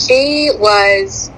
she 0.00 0.50
was 0.58 1.30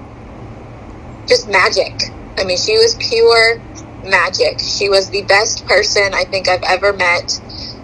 just 1.27 1.47
magic. 1.49 1.93
I 2.37 2.43
mean, 2.45 2.57
she 2.57 2.77
was 2.77 2.95
pure 2.95 3.61
magic. 4.03 4.59
She 4.59 4.89
was 4.89 5.09
the 5.09 5.23
best 5.23 5.65
person 5.65 6.13
I 6.13 6.23
think 6.25 6.47
I've 6.47 6.63
ever 6.63 6.93
met. 6.93 7.39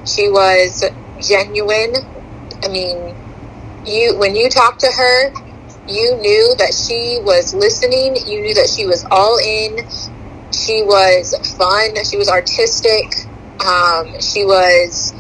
She 0.06 0.30
was 0.30 0.84
genuine. 1.22 1.94
I 2.64 2.68
mean, 2.68 3.16
you 3.86 4.18
when 4.18 4.36
you 4.36 4.50
talked 4.50 4.82
to 4.82 4.92
her, 4.92 5.32
you 5.88 6.16
knew 6.18 6.56
that 6.58 6.74
she 6.74 7.20
was 7.22 7.54
listening. 7.54 8.16
You 8.28 8.42
knew 8.42 8.54
that 8.56 8.70
she 8.70 8.86
was 8.86 9.06
all 9.12 9.38
in. 9.38 9.88
She 10.52 10.84
was 10.84 11.36
fun. 11.58 12.04
She 12.04 12.18
was 12.18 12.30
artistic. 12.30 13.26
Um, 13.66 14.20
she 14.20 14.46
was 14.46 15.14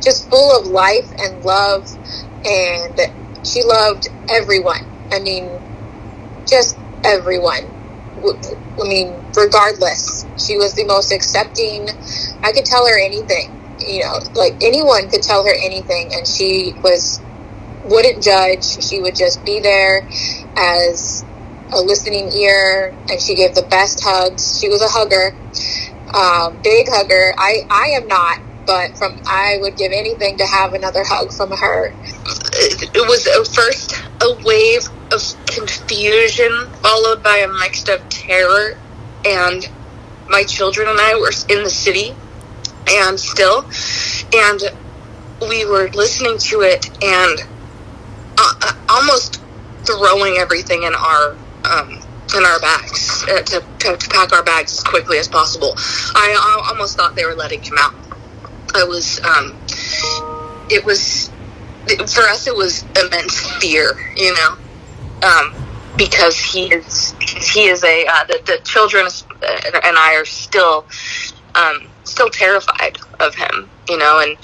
just 0.00 0.30
full 0.30 0.58
of 0.58 0.66
life 0.66 1.10
and 1.18 1.44
love, 1.44 1.90
and 2.44 3.00
she 3.44 3.62
loved 3.62 4.08
everyone. 4.28 4.89
I 5.12 5.20
mean, 5.20 5.48
just 6.46 6.76
everyone. 7.04 7.64
I 8.20 8.82
mean, 8.82 9.14
regardless, 9.36 10.26
she 10.36 10.56
was 10.56 10.74
the 10.74 10.84
most 10.84 11.12
accepting. 11.12 11.88
I 12.42 12.52
could 12.52 12.64
tell 12.64 12.86
her 12.86 12.98
anything, 12.98 13.50
you 13.78 14.00
know, 14.00 14.18
like 14.34 14.62
anyone 14.62 15.08
could 15.08 15.22
tell 15.22 15.44
her 15.44 15.54
anything, 15.54 16.12
and 16.14 16.26
she 16.26 16.74
was 16.82 17.20
wouldn't 17.84 18.22
judge. 18.22 18.64
She 18.84 19.00
would 19.00 19.16
just 19.16 19.44
be 19.44 19.60
there 19.60 20.06
as 20.56 21.24
a 21.72 21.80
listening 21.80 22.30
ear, 22.32 22.94
and 23.08 23.20
she 23.20 23.34
gave 23.34 23.54
the 23.54 23.62
best 23.62 24.02
hugs. 24.02 24.60
She 24.60 24.68
was 24.68 24.82
a 24.82 24.88
hugger, 24.88 25.34
um, 26.14 26.60
big 26.62 26.88
hugger. 26.88 27.32
I 27.38 27.66
I 27.70 27.90
am 27.96 28.06
not, 28.06 28.40
but 28.66 28.98
from 28.98 29.18
I 29.26 29.58
would 29.60 29.76
give 29.76 29.92
anything 29.92 30.36
to 30.38 30.46
have 30.46 30.74
another 30.74 31.04
hug 31.04 31.32
from 31.32 31.50
her. 31.52 31.94
It 32.52 33.08
was 33.08 33.26
a 33.26 33.44
first 33.44 33.94
a 34.20 34.34
wave 34.44 34.88
of 35.12 35.46
confusion 35.46 36.66
followed 36.82 37.22
by 37.22 37.38
a 37.38 37.48
mix 37.48 37.88
of 37.88 38.06
terror 38.08 38.78
and 39.24 39.68
my 40.28 40.44
children 40.44 40.88
and 40.88 40.98
I 41.00 41.14
were 41.14 41.32
in 41.48 41.64
the 41.64 41.70
city 41.70 42.14
and 42.88 43.18
still 43.18 43.64
and 44.34 44.60
we 45.48 45.64
were 45.64 45.88
listening 45.90 46.38
to 46.38 46.60
it 46.62 46.86
and 47.02 47.40
uh, 48.38 48.72
almost 48.88 49.40
throwing 49.84 50.36
everything 50.38 50.82
in 50.82 50.94
our 50.94 51.36
um, 51.64 52.00
in 52.36 52.44
our 52.44 52.60
bags 52.60 53.24
uh, 53.28 53.42
to, 53.42 53.64
to, 53.78 53.96
to, 53.96 54.08
pack 54.08 54.32
our 54.32 54.42
bags 54.42 54.78
as 54.78 54.84
quickly 54.84 55.18
as 55.18 55.26
possible. 55.26 55.74
I, 55.76 56.34
I 56.38 56.68
almost 56.70 56.96
thought 56.96 57.16
they 57.16 57.24
were 57.24 57.34
letting 57.34 57.62
him 57.62 57.74
out. 57.78 57.94
I 58.74 58.84
was 58.84 59.20
um, 59.24 59.56
it 60.70 60.84
was 60.84 61.28
for 62.06 62.22
us 62.22 62.46
it 62.46 62.54
was 62.54 62.84
immense 62.96 63.40
fear, 63.58 63.94
you 64.16 64.32
know, 64.34 64.56
um, 65.22 65.54
because 65.96 66.38
he 66.38 66.72
is 66.72 67.14
he 67.20 67.66
is 67.66 67.84
a 67.84 68.06
uh, 68.06 68.24
the, 68.24 68.40
the 68.46 68.58
children 68.64 69.06
and 69.06 69.96
I 69.96 70.16
are 70.16 70.24
still 70.24 70.86
um, 71.54 71.88
still 72.04 72.30
terrified 72.30 72.98
of 73.18 73.34
him, 73.34 73.68
you 73.88 73.98
know, 73.98 74.20
and 74.20 74.36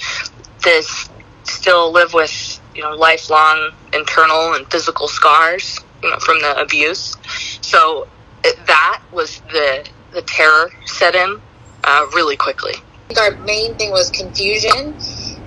this 0.63 1.09
still 1.43 1.91
live 1.91 2.13
with 2.13 2.59
you 2.75 2.81
know 2.81 2.91
lifelong 2.91 3.71
internal 3.93 4.53
and 4.53 4.69
physical 4.71 5.07
scars, 5.07 5.79
you 6.03 6.09
know, 6.09 6.17
from 6.19 6.39
the 6.41 6.59
abuse. 6.59 7.15
So 7.61 8.07
that 8.43 9.01
was 9.11 9.39
the 9.51 9.87
the 10.11 10.21
terror 10.23 10.71
set 10.85 11.15
in 11.15 11.41
uh, 11.83 12.05
really 12.13 12.37
quickly. 12.37 12.73
Our 13.19 13.31
main 13.37 13.75
thing 13.75 13.91
was 13.91 14.09
confusion 14.09 14.95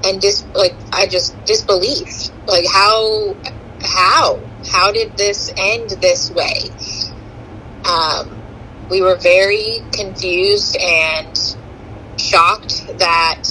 and 0.04 0.20
dis 0.20 0.44
like 0.54 0.74
I 0.92 1.06
just 1.06 1.36
disbelief. 1.44 2.30
Like 2.46 2.66
how 2.66 3.36
how 3.80 4.40
how 4.70 4.92
did 4.92 5.16
this 5.16 5.52
end 5.56 5.90
this 6.00 6.30
way? 6.30 6.70
Um, 7.84 8.42
we 8.88 9.02
were 9.02 9.16
very 9.16 9.78
confused 9.92 10.76
and 10.76 11.56
shocked 12.18 12.86
that 12.98 13.44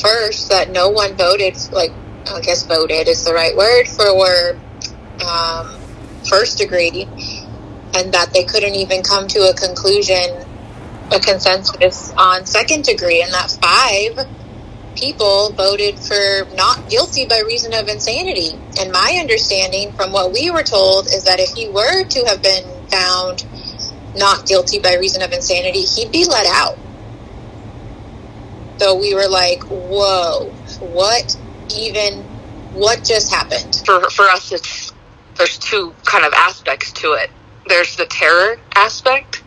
first 0.00 0.50
that 0.50 0.70
no 0.70 0.88
one 0.88 1.14
voted 1.16 1.56
like 1.72 1.92
I 2.26 2.40
guess 2.40 2.64
voted 2.64 3.08
is 3.08 3.24
the 3.24 3.32
right 3.32 3.56
word 3.56 3.88
for 3.88 4.14
um, 5.26 5.80
first 6.28 6.58
degree, 6.58 7.08
and 7.94 8.12
that 8.12 8.30
they 8.32 8.44
couldn't 8.44 8.74
even 8.74 9.02
come 9.02 9.26
to 9.28 9.50
a 9.50 9.54
conclusion, 9.54 10.44
a 11.12 11.20
consensus 11.20 12.12
on 12.16 12.46
second 12.46 12.84
degree, 12.84 13.22
and 13.22 13.32
that 13.32 13.50
five 13.60 14.26
people 14.96 15.52
voted 15.52 15.98
for 15.98 16.46
not 16.54 16.88
guilty 16.88 17.26
by 17.26 17.42
reason 17.46 17.72
of 17.74 17.88
insanity. 17.88 18.58
And 18.78 18.92
my 18.92 19.18
understanding 19.20 19.92
from 19.92 20.12
what 20.12 20.32
we 20.32 20.50
were 20.50 20.62
told 20.62 21.06
is 21.06 21.24
that 21.24 21.40
if 21.40 21.54
he 21.54 21.68
were 21.68 22.04
to 22.04 22.24
have 22.26 22.42
been 22.42 22.64
found 22.88 23.44
not 24.16 24.46
guilty 24.46 24.78
by 24.78 24.94
reason 24.94 25.22
of 25.22 25.32
insanity, 25.32 25.80
he'd 25.82 26.12
be 26.12 26.26
let 26.26 26.46
out. 26.46 26.78
So 28.78 28.98
we 28.98 29.14
were 29.14 29.28
like, 29.28 29.62
whoa, 29.64 30.50
what 30.80 31.36
even, 31.74 32.22
what 32.72 33.04
just 33.04 33.32
happened? 33.32 33.82
For, 33.84 34.08
for 34.10 34.24
us, 34.24 34.52
it's, 34.52 34.92
there's 35.36 35.58
two 35.58 35.94
kind 36.04 36.24
of 36.24 36.32
aspects 36.32 36.92
to 36.92 37.12
it. 37.12 37.30
There's 37.66 37.96
the 37.96 38.06
terror 38.06 38.58
aspect 38.74 39.42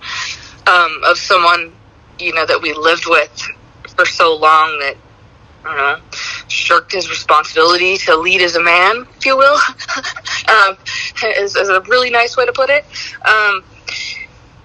um, 0.67 1.01
of 1.05 1.17
someone, 1.17 1.73
you 2.19 2.33
know, 2.33 2.45
that 2.45 2.61
we 2.61 2.73
lived 2.73 3.05
with 3.07 3.41
for 3.95 4.05
so 4.05 4.35
long 4.35 4.79
that 4.79 4.95
Know, 5.63 5.97
shirked 6.49 6.91
his 6.91 7.09
responsibility 7.09 7.97
to 7.99 8.17
lead 8.17 8.41
as 8.41 8.55
a 8.57 8.61
man, 8.61 9.07
if 9.15 9.25
you 9.25 9.37
will, 9.37 9.57
um, 10.49 10.77
is, 11.23 11.55
is, 11.55 11.69
a 11.69 11.79
really 11.81 12.09
nice 12.09 12.35
way 12.35 12.45
to 12.45 12.51
put 12.51 12.69
it. 12.69 12.83
Um, 13.25 13.63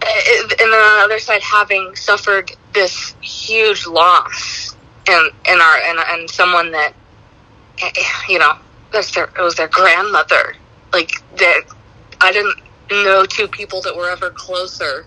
and 0.03 0.51
then 0.51 0.69
on 0.73 0.99
the 0.99 1.05
other 1.05 1.19
side, 1.21 1.41
having 1.43 1.95
suffered 1.95 2.51
this 2.75 3.15
huge 3.21 3.87
loss 3.87 4.75
and 5.09 5.31
and 5.49 5.61
our 5.61 5.77
and, 5.85 5.99
and 5.99 6.31
someone 6.31 6.73
that 6.73 6.93
you 8.29 8.39
know 8.39 8.57
that's 8.93 9.15
their 9.15 9.25
it 9.25 9.41
was 9.41 9.55
their 9.55 9.69
grandmother. 9.69 10.57
Like 10.93 11.13
that, 11.37 11.63
I 12.21 12.33
didn't 12.33 12.61
know 12.91 13.25
two 13.25 13.49
people 13.49 13.81
that 13.83 13.95
were 13.95 14.11
ever 14.11 14.31
closer 14.31 15.07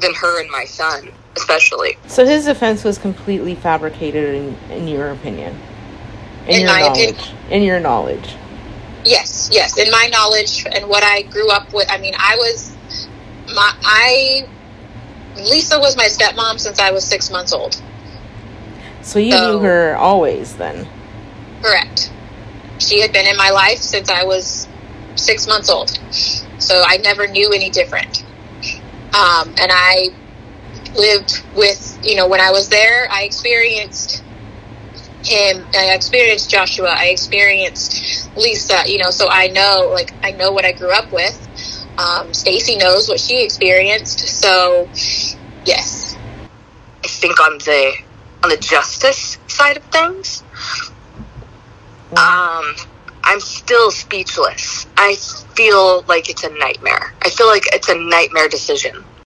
than 0.00 0.14
her 0.14 0.40
and 0.40 0.50
my 0.50 0.64
son 0.64 1.12
especially. 1.36 1.96
So 2.06 2.26
his 2.26 2.44
defense 2.44 2.84
was 2.84 2.98
completely 2.98 3.54
fabricated, 3.54 4.34
in, 4.34 4.56
in 4.70 4.88
your 4.88 5.10
opinion. 5.10 5.58
In, 6.46 6.54
in 6.54 6.60
your 6.60 6.78
knowledge. 6.78 7.10
Opinion. 7.10 7.50
In 7.50 7.62
your 7.62 7.80
knowledge. 7.80 8.34
Yes, 9.04 9.50
yes. 9.52 9.78
In 9.78 9.90
my 9.90 10.08
knowledge 10.12 10.66
and 10.70 10.88
what 10.88 11.02
I 11.02 11.22
grew 11.22 11.50
up 11.50 11.72
with, 11.72 11.90
I 11.90 11.98
mean, 11.98 12.14
I 12.16 12.36
was 12.36 12.74
my 13.54 13.72
I 13.82 14.48
Lisa 15.36 15.78
was 15.78 15.96
my 15.96 16.04
stepmom 16.04 16.58
since 16.58 16.78
I 16.78 16.90
was 16.92 17.04
six 17.04 17.30
months 17.30 17.52
old. 17.52 17.80
So 19.02 19.18
you 19.18 19.32
so, 19.32 19.52
knew 19.52 19.58
her 19.60 19.96
always 19.96 20.54
then. 20.56 20.86
Correct. 21.62 22.12
She 22.78 23.00
had 23.00 23.12
been 23.12 23.26
in 23.26 23.36
my 23.36 23.50
life 23.50 23.78
since 23.78 24.08
I 24.08 24.24
was 24.24 24.68
six 25.16 25.46
months 25.46 25.68
old. 25.68 25.98
So 26.58 26.82
I 26.86 26.98
never 26.98 27.26
knew 27.26 27.50
any 27.52 27.70
different. 27.70 28.24
Um, 29.14 29.54
and 29.60 29.70
I 29.70 30.10
lived 30.94 31.42
with, 31.56 31.98
you 32.02 32.16
know, 32.16 32.28
when 32.28 32.40
I 32.40 32.50
was 32.50 32.68
there, 32.68 33.08
I 33.10 33.22
experienced 33.22 34.22
him, 35.24 35.64
I 35.74 35.92
experienced 35.94 36.50
Joshua, 36.50 36.94
I 36.96 37.06
experienced 37.06 38.28
Lisa, 38.36 38.82
you 38.86 38.98
know, 38.98 39.10
so 39.10 39.28
I 39.28 39.48
know, 39.48 39.90
like, 39.92 40.12
I 40.22 40.32
know 40.32 40.52
what 40.52 40.64
I 40.64 40.72
grew 40.72 40.92
up 40.92 41.12
with. 41.12 41.38
Um, 41.98 42.32
Stacey 42.34 42.76
knows 42.76 43.08
what 43.08 43.20
she 43.20 43.44
experienced, 43.44 44.20
so 44.20 44.88
yes. 45.64 46.16
I 47.04 47.08
think 47.08 47.40
on 47.40 47.58
the 47.58 47.92
on 48.42 48.50
the 48.50 48.56
justice 48.56 49.38
side 49.46 49.76
of 49.76 49.84
things, 49.84 50.42
um, 52.12 52.74
I'm 53.22 53.38
still 53.38 53.90
speechless. 53.90 54.86
I 54.96 55.14
feel 55.54 56.02
like 56.08 56.28
it's 56.28 56.42
a 56.42 56.50
nightmare. 56.50 57.12
I 57.22 57.30
feel 57.30 57.46
like 57.46 57.64
it's 57.72 57.88
a 57.88 57.94
nightmare 57.94 58.48
decision 58.48 59.04